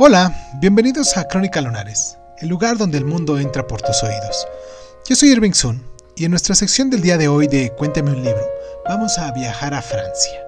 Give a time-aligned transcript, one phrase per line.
[0.00, 4.46] Hola, bienvenidos a Crónica Lunares, el lugar donde el mundo entra por tus oídos.
[5.08, 5.82] Yo soy Irving Sun
[6.14, 8.48] y en nuestra sección del día de hoy de Cuéntame un libro,
[8.88, 10.38] vamos a viajar a Francia.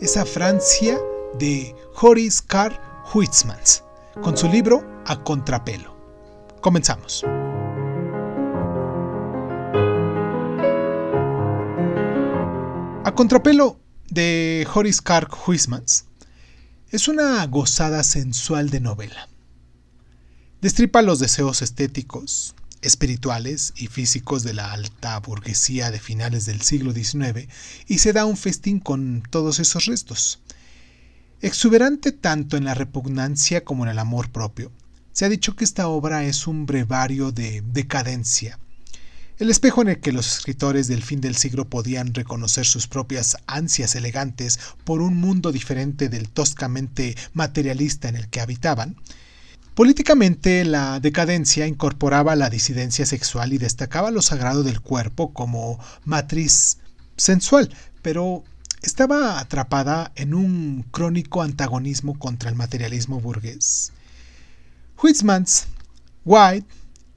[0.00, 0.98] Esa Francia
[1.38, 2.80] de Horace Carr
[3.12, 3.84] Huysmans,
[4.22, 5.94] con su libro A Contrapelo.
[6.62, 7.26] Comenzamos.
[13.04, 13.76] A Contrapelo
[14.08, 16.06] de Horace Carr Huysmans
[16.94, 19.28] es una gozada sensual de novela.
[20.60, 26.92] Destripa los deseos estéticos, espirituales y físicos de la alta burguesía de finales del siglo
[26.92, 27.48] XIX
[27.88, 30.38] y se da un festín con todos esos restos.
[31.40, 34.70] Exuberante tanto en la repugnancia como en el amor propio,
[35.10, 38.60] se ha dicho que esta obra es un brevario de decadencia,
[39.44, 43.36] el espejo en el que los escritores del fin del siglo podían reconocer sus propias
[43.46, 48.96] ansias elegantes por un mundo diferente del toscamente materialista en el que habitaban.
[49.74, 56.78] Políticamente, la decadencia incorporaba la disidencia sexual y destacaba lo sagrado del cuerpo como matriz
[57.18, 57.68] sensual,
[58.00, 58.44] pero
[58.80, 63.92] estaba atrapada en un crónico antagonismo contra el materialismo burgués.
[65.02, 65.66] Huysmans,
[66.24, 66.66] White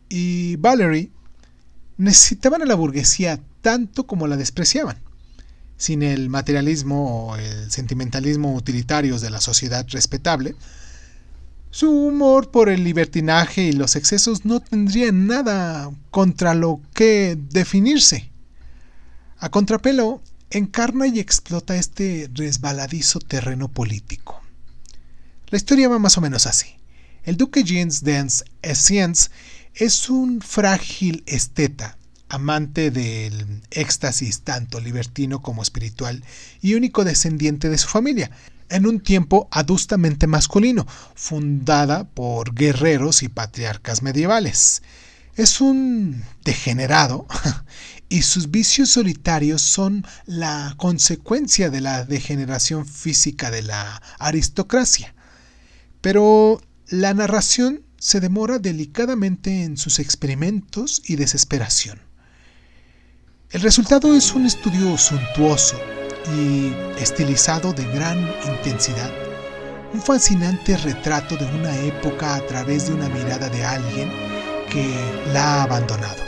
[0.10, 1.14] y Valery
[1.98, 4.98] necesitaban a la burguesía tanto como la despreciaban.
[5.78, 10.56] Sin el materialismo o el sentimentalismo utilitarios de la sociedad respetable,
[11.70, 18.32] su humor por el libertinaje y los excesos no tendría nada contra lo que definirse.
[19.38, 24.42] A contrapelo, encarna y explota este resbaladizo terreno político.
[25.50, 26.68] La historia va más o menos así.
[27.24, 29.30] El duque Jeans Dance Essence
[29.80, 31.98] es un frágil esteta,
[32.30, 36.24] amante del éxtasis tanto libertino como espiritual
[36.62, 38.32] y único descendiente de su familia,
[38.70, 44.82] en un tiempo adustamente masculino, fundada por guerreros y patriarcas medievales.
[45.36, 47.28] Es un degenerado
[48.10, 55.14] y sus vicios solitarios son la consecuencia de la degeneración física de la aristocracia.
[56.02, 62.00] Pero la narración se demora delicadamente en sus experimentos y desesperación.
[63.50, 65.80] El resultado es un estudio suntuoso
[66.36, 69.12] y estilizado de gran intensidad,
[69.94, 74.12] un fascinante retrato de una época a través de una mirada de alguien
[74.70, 74.94] que
[75.32, 76.27] la ha abandonado.